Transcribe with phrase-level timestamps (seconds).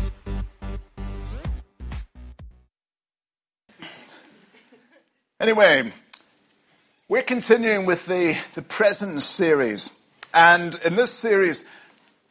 [5.38, 5.92] Anyway,
[7.08, 9.88] we're continuing with the, the presence series.
[10.34, 11.62] And in this series,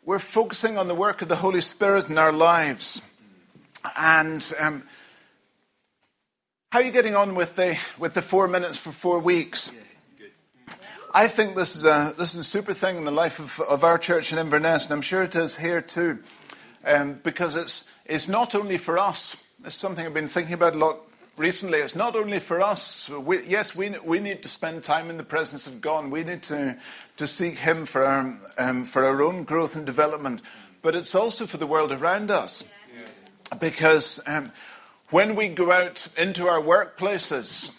[0.05, 3.01] we're focusing on the work of the Holy Spirit in our lives.
[3.97, 4.83] And um,
[6.71, 9.71] how are you getting on with the, with the four minutes for four weeks?
[11.11, 13.83] I think this is a, this is a super thing in the life of, of
[13.83, 16.19] our church in Inverness, and I'm sure it is here too,
[16.85, 19.35] um, because it's, it's not only for us.
[19.63, 20.99] It's something I've been thinking about a lot
[21.37, 23.09] recently, it's not only for us.
[23.09, 26.09] We, yes, we, we need to spend time in the presence of God.
[26.11, 26.77] We need to,
[27.17, 30.41] to seek Him for our, um, for our own growth and development.
[30.81, 32.63] But it's also for the world around us.
[33.59, 34.51] Because um,
[35.09, 37.71] when we go out into our workplaces,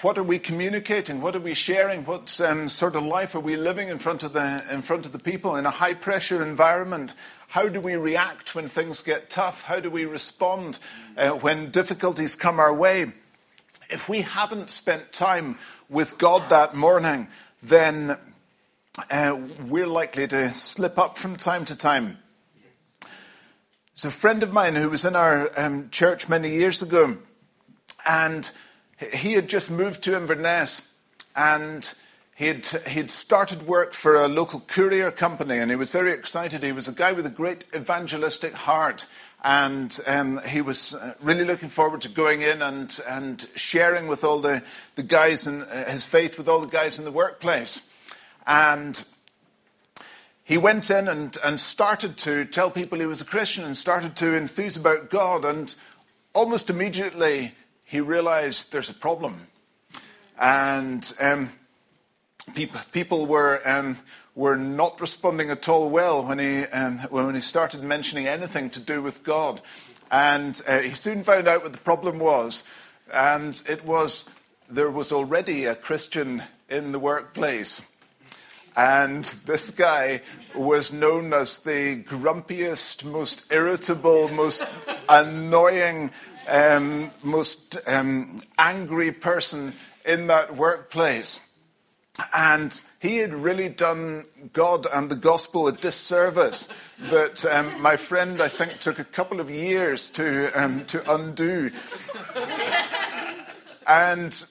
[0.00, 1.20] what are we communicating?
[1.20, 2.04] What are we sharing?
[2.04, 5.12] What um, sort of life are we living in front of the in front of
[5.12, 7.14] the people in a high pressure environment?
[7.54, 9.62] How do we react when things get tough?
[9.62, 10.80] How do we respond
[11.16, 13.12] uh, when difficulties come our way?
[13.88, 17.28] If we haven't spent time with God that morning,
[17.62, 18.18] then
[19.08, 22.18] uh, we're likely to slip up from time to time.
[23.94, 27.18] There's a friend of mine who was in our um, church many years ago,
[28.04, 28.50] and
[29.12, 30.82] he had just moved to Inverness,
[31.36, 31.88] and
[32.36, 36.64] He'd, he'd started work for a local courier company and he was very excited.
[36.64, 39.06] He was a guy with a great evangelistic heart
[39.44, 44.24] and um, he was uh, really looking forward to going in and, and sharing with
[44.24, 44.64] all the,
[44.96, 47.82] the guys and uh, his faith with all the guys in the workplace.
[48.46, 49.04] And
[50.42, 54.16] he went in and, and started to tell people he was a Christian and started
[54.16, 55.44] to enthuse about God.
[55.44, 55.74] And
[56.32, 57.54] almost immediately
[57.84, 59.46] he realized there's a problem.
[60.38, 61.52] And um,
[62.92, 63.98] people, were, um,
[64.34, 68.80] were not responding at all well when he, um, when he started mentioning anything to
[68.80, 69.60] do with God.
[70.10, 72.62] And uh, he soon found out what the problem was.
[73.12, 74.24] And it was
[74.68, 77.80] there was already a Christian in the workplace.
[78.76, 80.22] And this guy
[80.54, 84.64] was known as the grumpiest, most irritable, most
[85.08, 86.10] annoying,
[86.48, 91.38] um, most um, angry person in that workplace.
[92.32, 96.68] And he had really done God and the gospel a disservice
[97.10, 101.70] that um, my friend, I think, took a couple of years to, um, to undo.
[103.86, 104.44] and,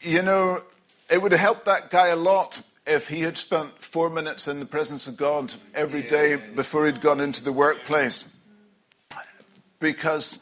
[0.00, 0.62] you know,
[1.10, 4.60] it would have helped that guy a lot if he had spent four minutes in
[4.60, 8.24] the presence of God every day before he'd gone into the workplace.
[9.78, 10.38] Because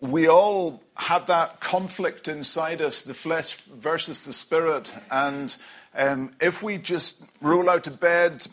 [0.00, 4.92] we all have that conflict inside us, the flesh versus the spirit.
[5.10, 5.54] And
[5.94, 8.46] um, if we just roll out of bed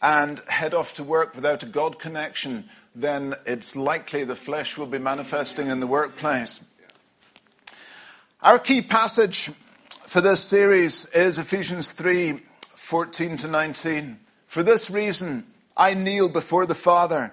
[0.00, 4.86] and head off to work without a God connection, then it's likely the flesh will
[4.86, 6.60] be manifesting in the workplace.
[8.42, 9.50] Our key passage
[10.06, 12.40] for this series is Ephesians 3
[12.76, 14.18] 14 to 19.
[14.48, 15.46] For this reason,
[15.76, 17.32] I kneel before the Father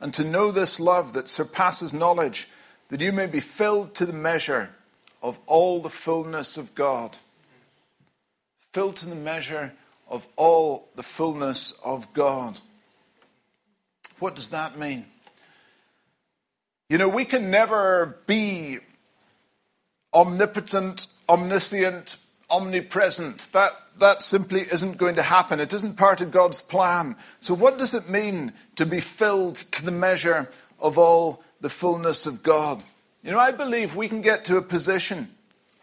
[0.00, 2.48] and to know this love that surpasses knowledge,
[2.88, 4.70] that you may be filled to the measure
[5.22, 7.18] of all the fullness of God.
[8.72, 9.72] Filled to the measure
[10.08, 12.60] of all the fullness of God.
[14.18, 15.06] What does that mean?
[16.88, 18.78] You know, we can never be
[20.12, 22.16] omnipotent, omniscient,
[22.50, 23.46] omnipresent.
[23.52, 25.60] That, that simply isn't going to happen.
[25.60, 27.16] It isn't part of God's plan.
[27.40, 30.48] So, what does it mean to be filled to the measure
[30.78, 32.82] of all the fullness of God?
[33.22, 35.28] You know, I believe we can get to a position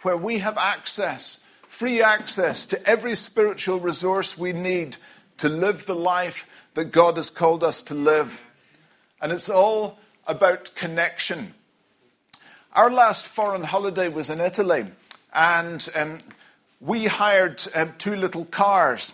[0.01, 4.97] where we have access, free access to every spiritual resource we need
[5.37, 8.43] to live the life that God has called us to live.
[9.21, 11.53] And it's all about connection.
[12.73, 14.85] Our last foreign holiday was in Italy,
[15.33, 16.19] and um,
[16.79, 19.11] we hired um, two little cars.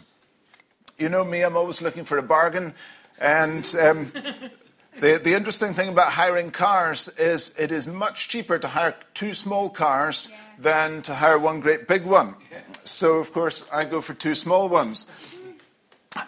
[0.98, 2.74] You know me, I'm always looking for a bargain.
[3.20, 4.12] And um,
[5.00, 9.34] the, the interesting thing about hiring cars is it is much cheaper to hire two
[9.34, 10.38] small cars yeah.
[10.60, 12.36] than to hire one great big one.
[12.52, 12.60] Yeah.
[12.84, 15.08] So, of course, I go for two small ones.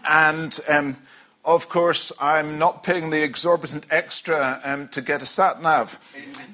[0.08, 0.98] And um,
[1.46, 6.00] of course, I'm not paying the exorbitant extra um, to get a sat nav.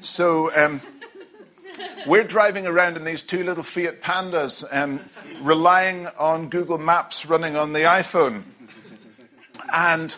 [0.01, 0.81] So um,
[2.05, 4.99] we're driving around in these two little Fiat Pandas, um,
[5.41, 8.43] relying on Google Maps running on the iPhone.
[9.73, 10.15] And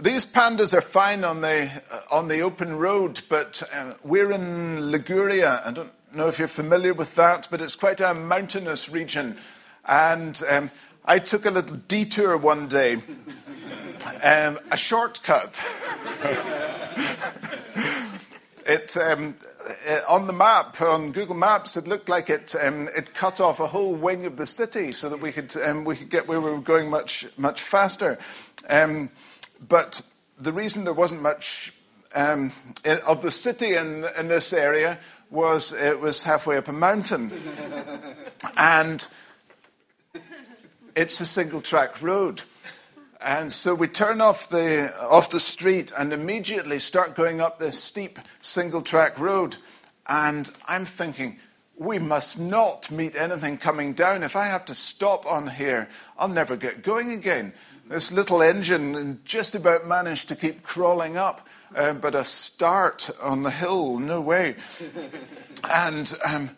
[0.00, 4.90] these pandas are fine on the, uh, on the open road, but uh, we're in
[4.90, 5.62] Liguria.
[5.64, 9.38] I don't know if you're familiar with that, but it's quite a mountainous region.
[9.84, 10.70] And um,
[11.04, 12.98] I took a little detour one day
[14.22, 15.60] um, a shortcut.
[18.66, 19.36] it, um,
[19.88, 23.60] uh, on the map, on Google Maps, it looked like it, um, it cut off
[23.60, 26.40] a whole wing of the city so that we could, um, we could get where
[26.40, 28.18] we were going much, much faster.
[28.68, 29.10] Um,
[29.66, 30.02] but
[30.38, 31.72] the reason there wasn't much
[32.14, 32.52] um,
[33.06, 34.98] of the city in, in this area
[35.30, 37.32] was it was halfway up a mountain.
[38.56, 39.06] and
[40.94, 42.42] it's a single track road.
[43.24, 47.82] And so we turn off the, off the street and immediately start going up this
[47.82, 49.56] steep single track road.
[50.06, 51.38] And I'm thinking,
[51.74, 54.22] we must not meet anything coming down.
[54.22, 55.88] If I have to stop on here,
[56.18, 57.54] I'll never get going again.
[57.88, 63.42] This little engine just about managed to keep crawling up, uh, but a start on
[63.42, 64.56] the hill, no way.
[65.72, 66.50] and um,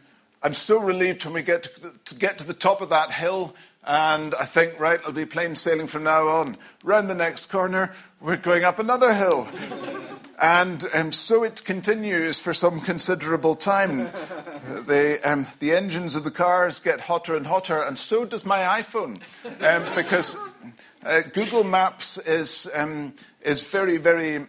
[0.42, 3.54] I'm so relieved when we get to, to get to the top of that hill
[3.86, 6.56] and I think, right, it'll be plain sailing from now on.
[6.82, 9.46] Round the next corner, we're going up another hill.
[10.42, 13.98] and um, so it continues for some considerable time.
[14.86, 18.82] the, um, the engines of the cars get hotter and hotter, and so does my
[18.82, 19.20] iPhone.
[19.62, 20.34] Um, because
[21.04, 24.46] uh, Google Maps is, um, is very, very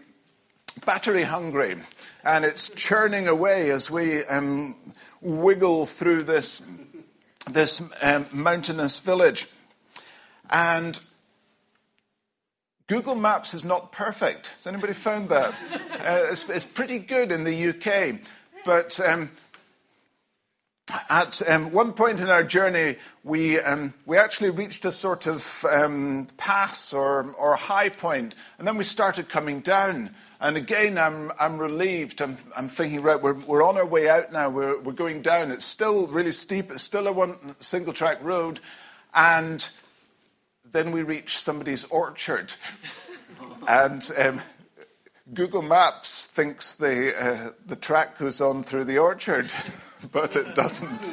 [0.83, 1.77] battery hungry.
[2.23, 4.75] And it's churning away as we um,
[5.21, 6.61] wiggle through this
[7.49, 9.47] this um, mountainous village.
[10.49, 10.99] And
[12.87, 14.47] Google Maps is not perfect.
[14.49, 15.53] Has anybody found that?
[15.73, 18.19] uh, it's, it's, pretty good in the UK.
[18.65, 19.31] But um,
[21.09, 25.65] at um, one point in our journey, we, um, we actually reached a sort of
[25.69, 30.11] um, pass or, or high point, and then we started coming down.
[30.39, 32.21] And again, I'm, I'm relieved.
[32.21, 34.49] I'm, I'm thinking, right, we're, we're on our way out now.
[34.49, 35.51] We're, we're going down.
[35.51, 36.71] It's still really steep.
[36.71, 38.59] It's still a one single track road.
[39.15, 39.67] And
[40.71, 42.53] then we reach somebody's orchard.
[43.67, 44.41] and um,
[45.33, 49.51] Google Maps thinks the, uh, the track goes on through the orchard,
[50.11, 51.09] but it doesn't.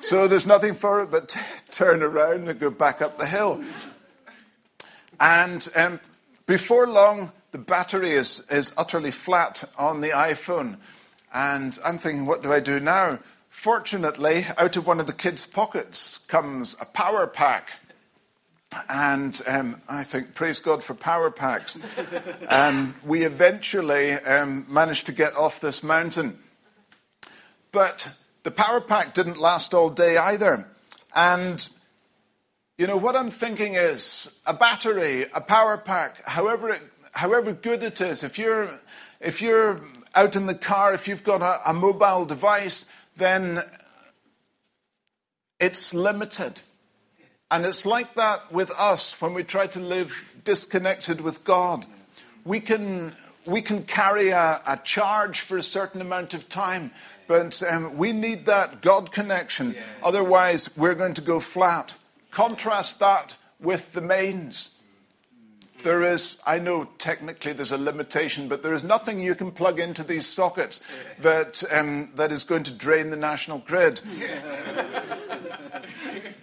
[0.00, 1.40] so there's nothing for it but t-
[1.70, 3.62] turn around and go back up the hill.
[5.20, 6.00] And um,
[6.46, 10.78] before long, the battery is, is utterly flat on the iPhone.
[11.32, 13.20] And I'm thinking, what do I do now?
[13.48, 17.70] Fortunately, out of one of the kids' pockets comes a power pack.
[18.88, 21.78] And um, I think, praise God for power packs.
[22.48, 26.38] and we eventually um, managed to get off this mountain.
[27.72, 28.08] But
[28.42, 30.68] the power pack didn't last all day either.
[31.14, 31.68] And
[32.78, 37.82] you know, what I'm thinking is a battery, a power pack, however it however good
[37.82, 38.68] it is, if you're,
[39.20, 39.80] if you're
[40.14, 42.84] out in the car, if you've got a, a mobile device,
[43.16, 43.62] then
[45.60, 46.60] it's limited.
[47.50, 51.86] And it's like that with us when we try to live disconnected with God.
[52.44, 53.14] We can,
[53.46, 56.90] we can carry a, a charge for a certain amount of time,
[57.26, 59.76] but um, we need that God connection.
[60.02, 61.94] Otherwise, we're going to go flat.
[62.30, 64.70] Contrast that with the mains.
[65.82, 69.80] There is, I know technically there's a limitation, but there is nothing you can plug
[69.80, 70.80] into these sockets
[71.20, 74.00] that, um, that is going to drain the national grid.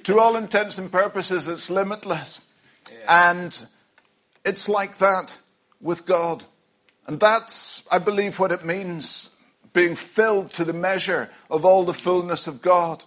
[0.04, 2.42] to all intents and purposes, it's limitless.
[3.08, 3.66] And
[4.44, 5.38] it's like that
[5.80, 6.44] with God.
[7.08, 9.30] And that's, I believe, what it means
[9.74, 13.04] being filled to the measure of all the fullness of God.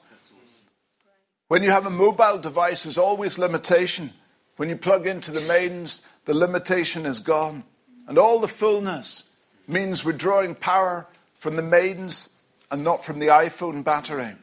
[1.48, 4.12] When you have a mobile device, there's always limitation.
[4.56, 7.64] When you plug into the mains, the limitation is gone.
[8.06, 9.24] And all the fullness
[9.66, 11.06] means we're drawing power
[11.38, 12.28] from the mains
[12.70, 14.34] and not from the iPhone battery.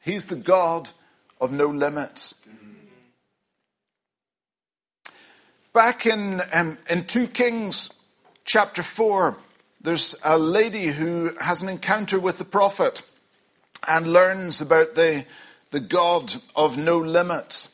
[0.00, 0.90] He's the God
[1.40, 2.34] of no limits.
[5.72, 7.90] Back in, um, in 2 Kings
[8.44, 9.38] chapter 4,
[9.82, 13.02] there's a lady who has an encounter with the prophet
[13.88, 15.24] and learns about the,
[15.70, 17.70] the God of no limits.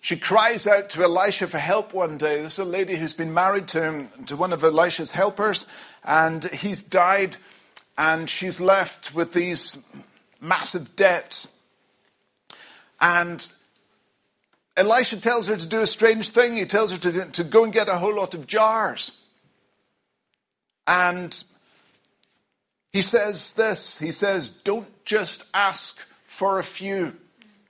[0.00, 2.42] she cries out to Elisha for help one day.
[2.42, 5.64] This is a lady who's been married to him, to one of Elisha's helpers,
[6.04, 7.38] and he's died,
[7.96, 9.78] and she's left with these
[10.40, 11.48] massive debts.
[13.00, 13.46] And
[14.76, 16.54] Elisha tells her to do a strange thing.
[16.54, 19.12] He tells her to, to go and get a whole lot of jars.
[20.86, 21.42] And
[22.92, 27.14] he says this he says, Don't just ask for a few.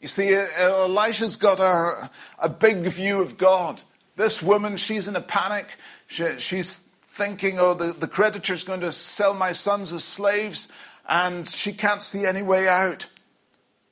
[0.00, 3.82] You see, Elisha's got a, a big view of God.
[4.16, 5.66] This woman, she's in a panic.
[6.06, 10.68] She, she's thinking, oh, the, the creditor's going to sell my sons as slaves,
[11.08, 13.08] and she can't see any way out.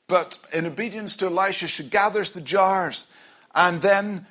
[0.06, 3.06] But in obedience to Elisha, she gathers the jars,
[3.54, 4.26] and then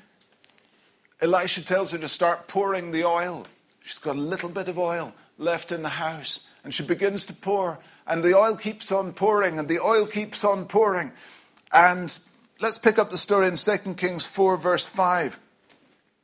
[1.22, 3.48] Elisha tells her to start pouring the oil.
[3.84, 7.34] She's got a little bit of oil left in the house, and she begins to
[7.34, 11.12] pour, and the oil keeps on pouring, and the oil keeps on pouring.
[11.72, 12.18] And
[12.62, 15.38] let's pick up the story in 2 Kings 4, verse 5.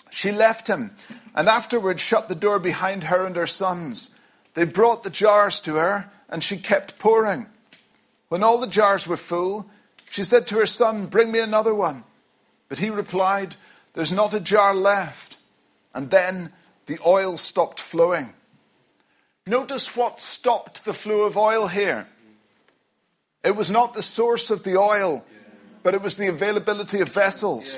[0.10, 0.96] She left him,
[1.36, 4.10] and afterwards shut the door behind her and her sons.
[4.54, 7.48] They brought the jars to her, and she kept pouring.
[8.30, 9.70] When all the jars were full,
[10.10, 12.06] she said to her son, Bring me another one.
[12.70, 13.58] But he replied,
[13.96, 15.38] There's not a jar left.
[15.94, 16.54] And then
[16.90, 18.34] the oil stopped flowing.
[19.46, 22.08] Notice what stopped the flow of oil here.
[23.44, 25.24] It was not the source of the oil,
[25.84, 27.78] but it was the availability of vessels.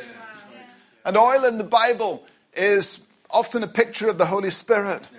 [1.04, 2.24] And oil in the Bible
[2.56, 3.00] is
[3.30, 5.10] often a picture of the Holy Spirit.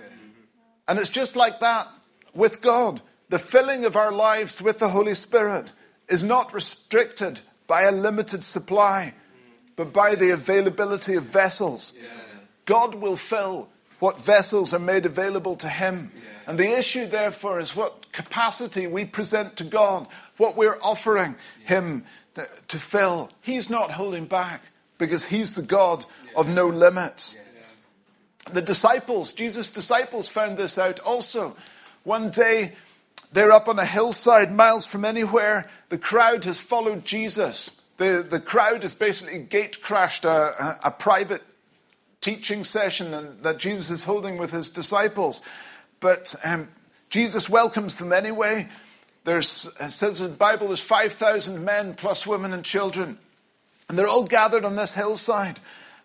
[0.87, 1.87] And it's just like that
[2.33, 2.99] with God.
[3.29, 5.71] The filling of our lives with the Holy Spirit
[6.09, 9.13] is not restricted by a limited supply,
[9.75, 11.93] but by the availability of vessels.
[12.65, 13.69] God will fill
[14.03, 16.11] what vessels are made available to Him.
[16.45, 22.03] And the issue, therefore, is what capacity we present to God, what we're offering Him
[22.35, 23.29] to, to fill.
[23.39, 24.61] He's not holding back
[24.97, 26.05] because He's the God
[26.35, 27.37] of no limits.
[28.51, 31.55] The disciples, Jesus' disciples, found this out also.
[32.03, 32.73] One day,
[33.31, 35.69] they're up on a hillside, miles from anywhere.
[35.87, 37.71] The crowd has followed Jesus.
[37.95, 41.43] The, the crowd has basically gate crashed a, a, a private
[42.23, 45.41] teaching session that Jesus is holding with his disciples.
[45.99, 46.69] But um,
[47.09, 48.69] Jesus welcomes them anyway.
[49.25, 53.17] There's, it says in the Bible, there's 5,000 men plus women and children.
[53.89, 55.59] And they're all gathered on this hillside.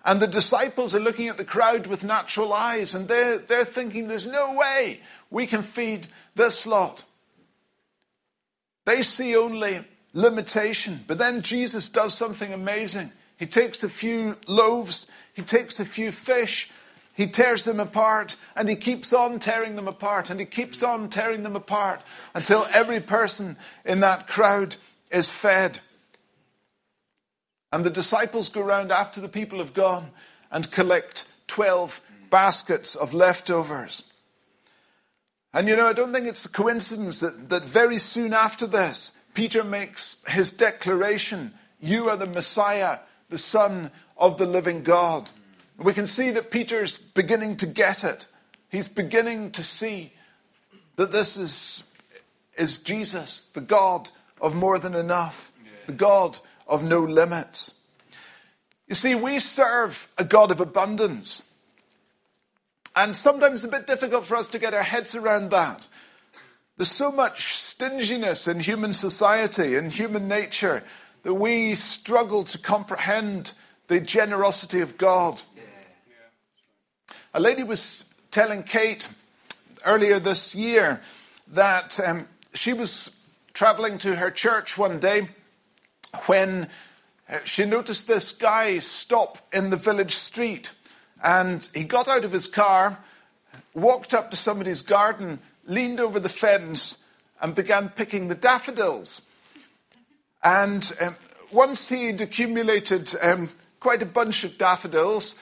[0.04, 4.08] And the disciples are looking at the crowd with natural eyes, and they're, they're thinking,
[4.08, 7.04] there's no way we can feed this lot.
[8.86, 9.84] They see only
[10.14, 11.04] limitation.
[11.06, 13.12] But then Jesus does something amazing.
[13.38, 16.70] He takes a few loaves, he takes a few fish,
[17.14, 21.08] he tears them apart, and he keeps on tearing them apart, and he keeps on
[21.08, 22.02] tearing them apart
[22.34, 24.76] until every person in that crowd
[25.10, 25.80] is fed.
[27.72, 30.10] And the disciples go around after the people have gone
[30.50, 34.04] and collect 12 baskets of leftovers.
[35.52, 39.12] And you know, I don't think it's a coincidence that, that very soon after this,
[39.34, 42.98] Peter makes his declaration You are the Messiah,
[43.28, 45.30] the Son of the living God.
[45.76, 48.26] We can see that Peter's beginning to get it.
[48.68, 50.12] He's beginning to see
[50.96, 51.84] that this is,
[52.56, 55.52] is Jesus, the God of more than enough,
[55.86, 57.72] the God of no limits.
[58.88, 61.42] You see, we serve a God of abundance.
[62.96, 65.86] And sometimes it's a bit difficult for us to get our heads around that.
[66.76, 70.84] There's so much stinginess in human society and human nature
[71.22, 73.52] that we struggle to comprehend
[73.88, 75.42] the generosity of God.
[77.34, 79.08] A lady was telling Kate
[79.84, 81.00] earlier this year
[81.48, 83.10] that um, she was
[83.52, 85.28] traveling to her church one day
[86.26, 86.68] when
[87.28, 90.72] uh, she noticed this guy stop in the village street
[91.22, 92.98] and he got out of his car,
[93.74, 96.96] walked up to somebody's garden, leaned over the fence,
[97.40, 99.20] and began picking the daffodils.
[100.42, 101.16] And um,
[101.52, 105.34] once he'd accumulated um, quite a bunch of daffodils,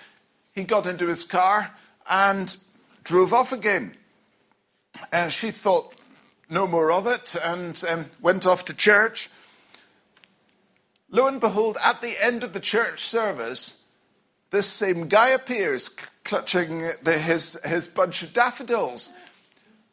[0.53, 1.73] he got into his car
[2.09, 2.57] and
[3.05, 3.93] drove off again.
[5.13, 5.95] And she thought
[6.49, 9.31] no more of it and um, went off to church.
[11.11, 13.75] Lo and behold, at the end of the church service,
[14.51, 15.91] this same guy appears
[16.25, 19.11] clutching the, his, his bunch of daffodils.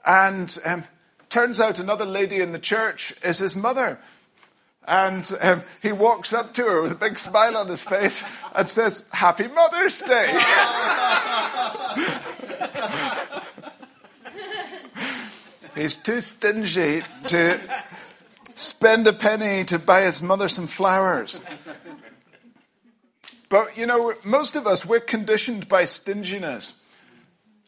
[0.06, 0.84] And um,
[1.30, 4.00] turns out another lady in the church is his mother.
[4.86, 8.22] And um, he walks up to her with a big smile on his face
[8.54, 10.34] and says, Happy Mother's Day.
[15.76, 17.60] He's too stingy to
[18.56, 21.40] spend a penny to buy his mother some flowers.
[23.50, 26.74] But, you know, most of us, we're conditioned by stinginess.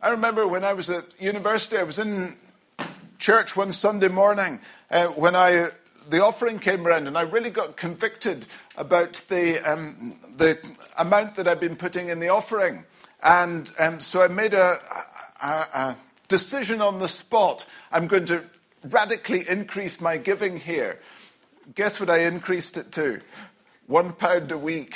[0.01, 2.35] I remember when I was at university, I was in
[3.17, 4.59] church one Sunday morning
[4.91, 5.69] uh, when I
[6.09, 8.45] the offering came around, and I really got convicted
[8.77, 10.59] about the um, the
[10.97, 12.83] amount that I'd been putting in the offering,
[13.23, 14.77] and um, so I made a,
[15.41, 15.97] a, a
[16.27, 17.65] decision on the spot.
[17.91, 18.43] I'm going to
[18.83, 20.99] radically increase my giving here.
[21.73, 23.21] Guess what I increased it to?
[23.87, 24.95] One pound a week.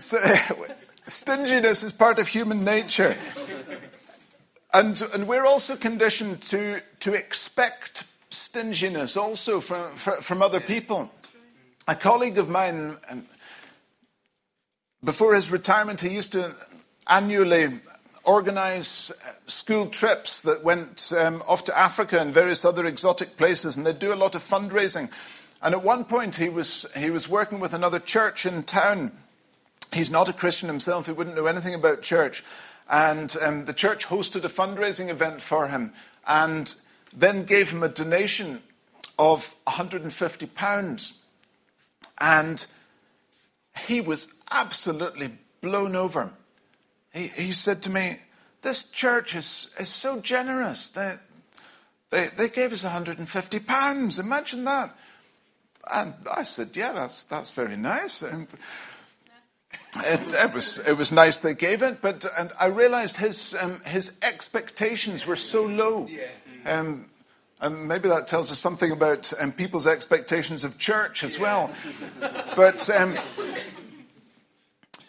[0.00, 0.18] so,
[1.06, 3.16] stinginess is part of human nature.
[4.74, 11.12] And, and we're also conditioned to, to expect stinginess also from, from other people.
[11.86, 13.24] A colleague of mine, um,
[15.04, 16.56] before his retirement, he used to
[17.06, 17.80] annually
[18.24, 23.76] organize uh, school trips that went um, off to Africa and various other exotic places,
[23.76, 25.08] and they'd do a lot of fundraising.
[25.62, 29.12] And at one point, he was, he was working with another church in town.
[29.92, 32.42] He's not a Christian himself, he wouldn't know anything about church.
[32.88, 35.92] And um, the church hosted a fundraising event for him
[36.26, 36.74] and
[37.16, 38.62] then gave him a donation
[39.18, 41.12] of £150.
[42.18, 42.66] And
[43.86, 46.30] he was absolutely blown over.
[47.12, 48.16] He, he said to me,
[48.62, 50.90] This church is, is so generous.
[50.90, 51.14] They,
[52.10, 54.18] they, they gave us £150.
[54.18, 54.96] Imagine that.
[55.92, 58.22] And I said, Yeah, that's, that's very nice.
[58.22, 58.48] And
[59.96, 63.80] it, it, was, it was nice they gave it, but and I realized his, um,
[63.84, 66.08] his expectations were so low.
[66.66, 67.06] Um,
[67.60, 71.70] and maybe that tells us something about um, people's expectations of church as well.
[72.56, 73.16] but um,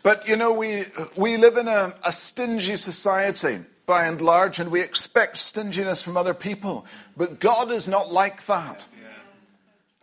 [0.05, 0.83] but you know, we,
[1.17, 6.15] we live in a, a stingy society by and large, and we expect stinginess from
[6.15, 6.85] other people.
[7.17, 8.85] But God is not like that.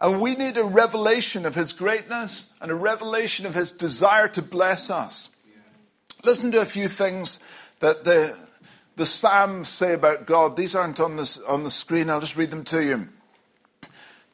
[0.02, 4.42] And we need a revelation of His greatness and a revelation of His desire to
[4.42, 5.30] bless us.
[6.24, 7.40] Listen to a few things
[7.78, 8.36] that the,
[8.96, 10.56] the Psalms say about God.
[10.56, 13.08] These aren't on, this, on the screen, I'll just read them to you.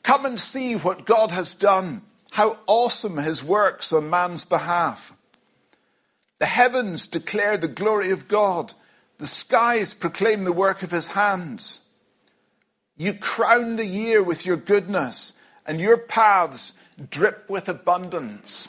[0.02, 5.14] Come and see what God has done, how awesome His works on man's behalf.
[6.38, 8.72] The heavens declare the glory of God.
[9.18, 11.80] The skies proclaim the work of his hands.
[12.96, 15.32] You crown the year with your goodness,
[15.68, 16.72] and your paths
[17.10, 18.66] drip with abundance.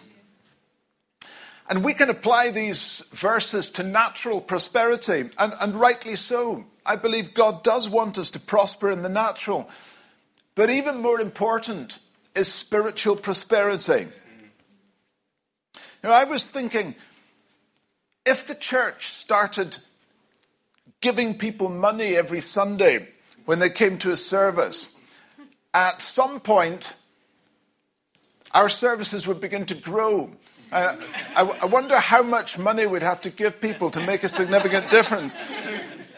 [1.70, 6.66] And we can apply these verses to natural prosperity, and, and rightly so.
[6.86, 9.70] I believe God does want us to prosper in the natural.
[10.56, 12.00] But even more important
[12.36, 14.08] is spiritual prosperity.
[16.04, 16.96] Now, I was thinking,
[18.26, 19.78] if the church started
[21.02, 23.08] giving people money every Sunday
[23.46, 24.88] when they came to a service,
[25.74, 26.94] at some point,
[28.54, 30.32] our services would begin to grow.
[30.72, 30.96] Uh,
[31.36, 34.90] I, I, wonder how much money we'd have to give people to make a significant
[34.92, 35.36] difference.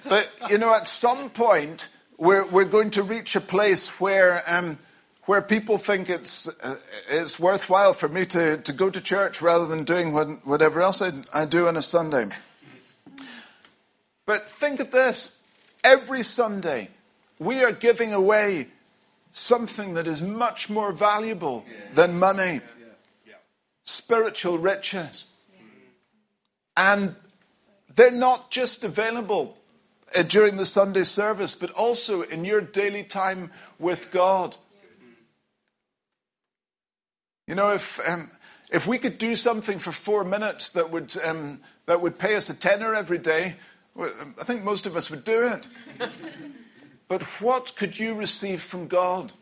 [0.08, 1.88] But, you know, at some point,
[2.18, 4.78] we're, we're going to reach a place where um,
[5.26, 6.78] where people think it's, uh,
[7.10, 11.02] it's worthwhile for me to, to go to church rather than doing what, whatever else
[11.02, 12.28] I, I do on a Sunday.
[14.26, 15.36] But think of this
[15.84, 16.90] every Sunday,
[17.40, 18.68] we are giving away
[19.32, 21.66] something that is much more valuable
[21.96, 22.62] than money
[23.84, 25.26] spiritual riches.
[26.78, 27.16] And
[27.94, 29.58] they're not just available
[30.16, 34.58] uh, during the Sunday service, but also in your daily time with God.
[37.48, 38.32] You know, if, um,
[38.72, 42.50] if we could do something for four minutes that would, um, that would pay us
[42.50, 43.56] a tenner every day,
[44.00, 45.68] I think most of us would do it.
[47.12, 49.34] but what could you receive from God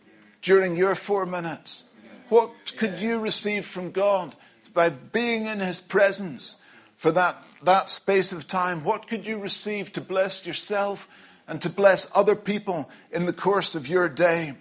[0.41, 1.83] during your four minutes?
[2.29, 4.35] What could you receive from God
[4.73, 6.55] by being in His presence
[6.97, 8.83] for that, that space of time?
[8.83, 11.07] What could you receive to bless yourself
[11.47, 14.55] and to bless other people in the course of your day?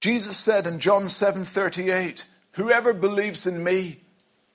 [0.00, 4.00] Jesus said in John 7:38, "Whoever believes in me,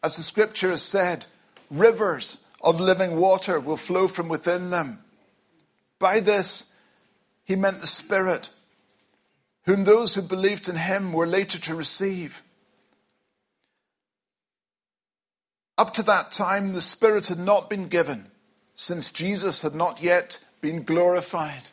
[0.01, 1.27] as the scripture has said,
[1.69, 5.03] rivers of living water will flow from within them."
[5.99, 6.65] By this,
[7.43, 8.49] he meant the Spirit,
[9.65, 12.43] whom those who believed in him were later to receive.
[15.77, 18.27] Up to that time, the Spirit had not been given,
[18.73, 21.69] since Jesus had not yet been glorified.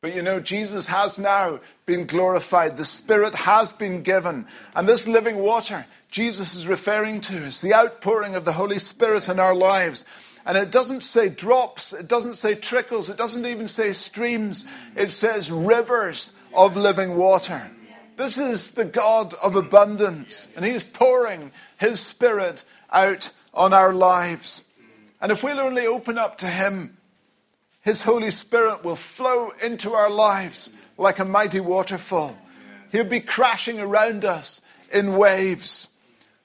[0.00, 2.76] But you know, Jesus has now been glorified.
[2.76, 4.46] The Spirit has been given.
[4.76, 9.28] And this living water Jesus is referring to is the outpouring of the Holy Spirit
[9.28, 10.04] in our lives.
[10.46, 14.66] And it doesn't say drops, it doesn't say trickles, it doesn't even say streams.
[14.94, 17.70] It says rivers of living water.
[18.16, 24.62] This is the God of abundance, and He's pouring His Spirit out on our lives.
[25.20, 26.96] And if we'll only open up to Him,
[27.80, 32.36] His Holy Spirit will flow into our lives like a mighty waterfall.
[32.92, 34.60] He'll be crashing around us
[34.92, 35.88] in waves.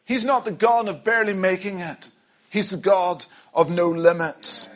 [0.06, 2.10] He's not the God of barely making it.
[2.50, 4.68] He's the God of no limits.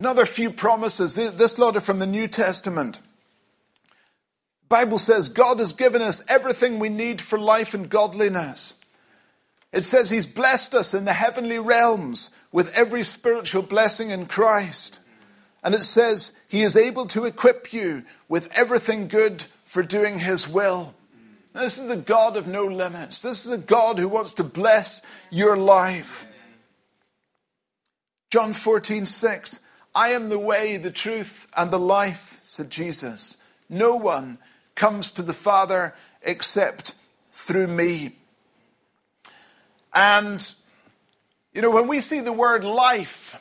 [0.00, 1.14] Another few promises.
[1.14, 3.00] This lot are from the New Testament.
[4.68, 8.74] Bible says God has given us everything we need for life and godliness.
[9.70, 14.98] It says He's blessed us in the heavenly realms with every spiritual blessing in Christ.
[15.62, 20.48] And it says He is able to equip you with everything good for doing His
[20.48, 20.94] will.
[21.52, 23.20] This is a God of no limits.
[23.20, 26.26] This is a God who wants to bless your life.
[28.30, 29.60] John 14, 6.
[29.94, 33.36] I am the way, the truth, and the life, said Jesus.
[33.68, 34.38] No one
[34.74, 36.94] comes to the Father except
[37.32, 38.16] through me.
[39.92, 40.54] And,
[41.52, 43.36] you know, when we see the word life,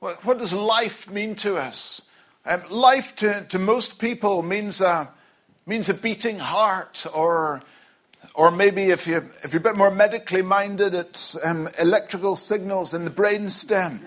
[0.00, 2.02] what, does life mean to us?
[2.44, 5.08] Um, life to, to most people means a,
[5.66, 7.60] means a beating heart, or,
[8.34, 12.94] or maybe if, you, if you're a bit more medically minded, it's um, electrical signals
[12.94, 14.00] in the brain stem.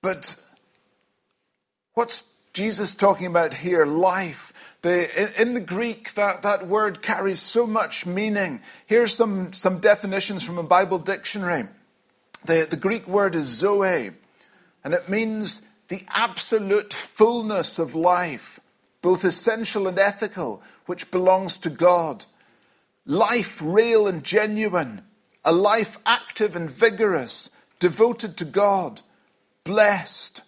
[0.00, 0.36] But
[1.92, 2.22] what's
[2.54, 3.84] Jesus talking about here?
[3.84, 4.54] Life.
[4.80, 8.60] The, in the Greek, that, that word carries so much meaning.
[8.86, 11.64] Here's some, some definitions from a Bible dictionary.
[12.44, 14.12] The, the Greek word is zoe,
[14.84, 18.60] and it means the absolute fullness of life,
[19.02, 22.24] both essential and ethical, which belongs to God.
[23.04, 25.02] Life real and genuine,
[25.44, 29.02] a life active and vigorous, devoted to God,
[29.64, 30.42] blessed.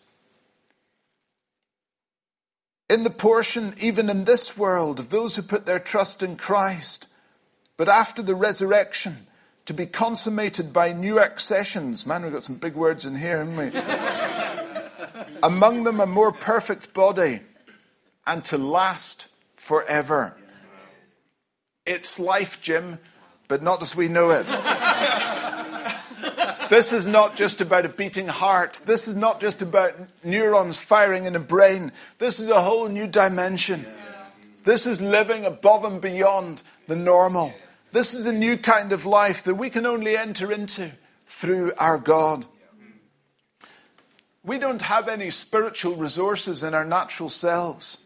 [2.91, 7.07] In the portion, even in this world, of those who put their trust in Christ,
[7.77, 9.29] but after the resurrection,
[9.69, 12.07] to be consummated by new accessions.
[12.07, 15.29] Man, we've got some big words in here, haven't we?
[15.43, 17.41] Among them, a more perfect body,
[18.29, 20.37] and to last forever.
[21.87, 22.99] It's life, Jim,
[23.49, 24.55] but not as we know it.
[26.69, 28.83] This is not just about a beating heart.
[28.85, 31.93] This is not just about neurons firing in a brain.
[32.19, 33.87] This is a whole new dimension.
[34.65, 37.55] This is living above and beyond the normal.
[37.93, 40.93] This is a new kind of life that we can only enter into
[41.27, 42.45] through our God.
[44.45, 47.97] We don't have any spiritual resources in our natural selves.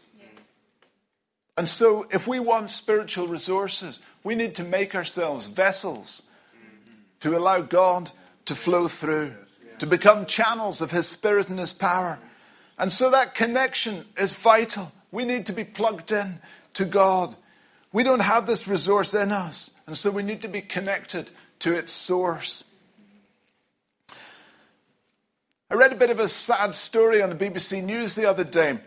[1.55, 6.23] And so, if we want spiritual resources, we need to make ourselves vessels
[7.19, 8.11] to allow God
[8.45, 9.35] to flow through,
[9.79, 12.19] to become channels of His Spirit and His power.
[12.77, 14.91] And so that connection is vital.
[15.11, 16.39] We need to be plugged in
[16.73, 17.35] to God.
[17.91, 21.73] We don't have this resource in us, and so we need to be connected to
[21.73, 22.63] its source.
[25.69, 28.79] I read a bit of a sad story on the BBC News the other day.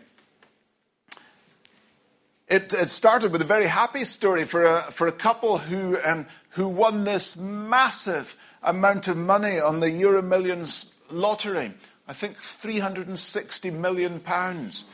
[2.47, 6.25] It, it started with a very happy story for a, for a couple who, um,
[6.51, 11.73] who won this massive amount of money on the Euro Millions lottery.
[12.07, 14.85] I think 360 million pounds.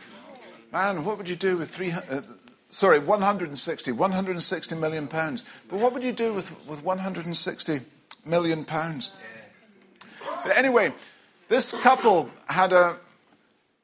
[0.72, 1.92] Man, what would you do with three?
[1.92, 2.22] Uh,
[2.70, 5.44] sorry, 160, 160 million pounds.
[5.70, 7.82] But what would you do with, with 160
[8.26, 9.12] million pounds?
[10.44, 10.92] But anyway,
[11.50, 12.98] this couple had a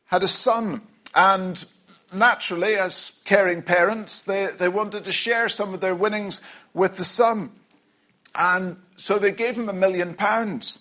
[0.05, 0.81] had a son,
[1.13, 1.63] and
[2.13, 6.41] naturally, as caring parents, they, they wanted to share some of their winnings
[6.73, 7.51] with the son.
[8.35, 10.79] And so they gave him a million pounds,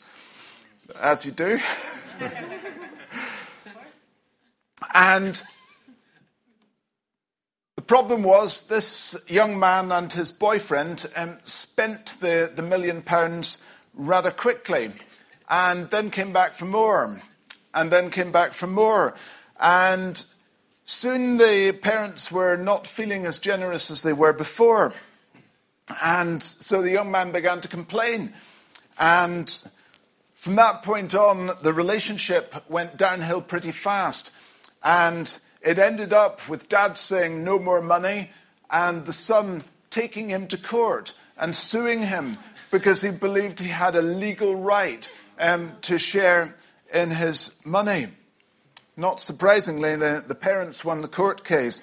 [1.01, 1.61] as you do.
[4.95, 5.43] and
[7.77, 13.59] the problem was this young man and his boyfriend um, spent the, the million pounds
[13.95, 14.93] rather quickly
[15.49, 17.23] and then came back for more
[17.75, 19.15] and then came back for more.
[19.61, 20.25] And
[20.89, 24.95] soon the parents were not feeling as generous as they were before.
[26.03, 28.33] And so the young man began to complain.
[28.99, 29.63] And
[30.35, 34.31] from that point on, the relationship went downhill pretty fast.
[34.83, 38.31] And it ended up with dad saying no more money
[38.71, 42.39] and the son taking him to court and suing him
[42.71, 46.55] because he believed he had a legal right um, to share
[46.93, 48.09] in his money.
[48.99, 51.83] Not surprisingly, the, the parents won the court case.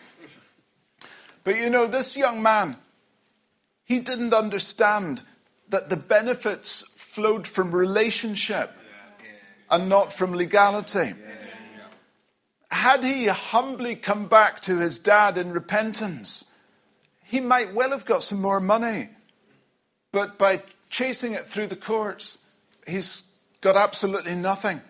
[1.45, 2.75] But you know, this young man,
[3.86, 5.23] he didn't understand
[5.69, 8.73] that the benefits flowed from relationship
[9.71, 11.13] and not from legality.
[12.69, 16.43] had he humbly come back to his dad in repentance,
[17.23, 19.08] he might well have got some more money.
[20.12, 22.39] But by chasing it through the courts,
[22.86, 23.23] he's
[23.62, 24.82] got absolutely nothing.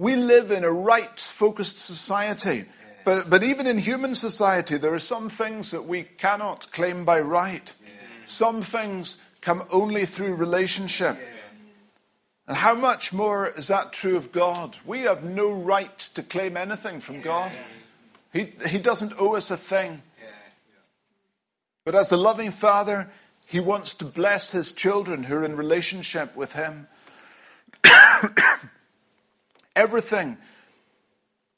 [0.00, 2.64] We live in a rights focused society.
[3.04, 7.20] But, but even in human society, there are some things that we cannot claim by
[7.20, 7.70] right.
[8.24, 11.18] Some things come only through relationship.
[12.48, 14.78] And how much more is that true of God?
[14.86, 17.52] We have no right to claim anything from God.
[18.32, 20.00] He, he doesn't owe us a thing.
[21.84, 23.10] But as a loving father,
[23.44, 26.88] he wants to bless his children who are in relationship with him.
[29.80, 30.36] Everything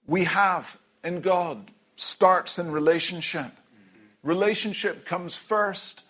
[0.06, 3.50] we have in God starts in relationship.
[4.22, 6.02] Relationship comes first,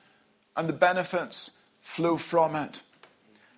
[0.54, 2.82] and the benefits flow from it.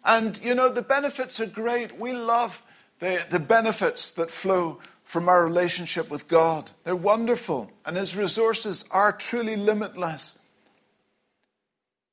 [0.05, 1.99] And, you know, the benefits are great.
[1.99, 2.63] We love
[3.01, 6.71] the, the benefits that flow from our relationship with God.
[6.85, 10.39] They're wonderful, and His resources are truly limitless.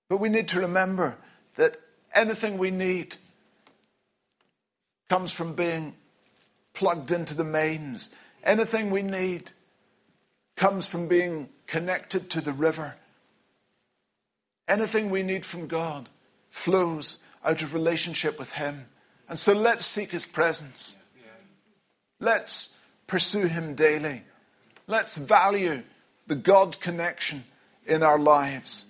[0.10, 1.17] But we need to remember
[1.58, 1.77] that
[2.15, 3.17] anything we need
[5.08, 5.93] comes from being
[6.73, 8.10] plugged into the mains.
[8.43, 9.51] Anything we need
[10.55, 12.95] comes from being connected to the river.
[14.67, 16.10] Anything we need from God
[16.49, 18.86] flows out of relationship with Him.
[19.27, 20.95] And so let's seek His presence.
[22.19, 22.69] Let's
[23.07, 24.23] pursue Him daily.
[24.88, 25.84] Let's value
[26.27, 27.45] the God connection
[27.86, 28.86] in our lives.